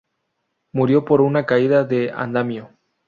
Murió 0.73 1.05
por 1.05 1.21
una 1.21 1.45
caída 1.45 1.83
de 1.83 2.11
andamio. 2.11 2.71